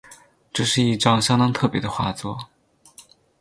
[0.51, 2.49] 这是一张相当特別的画作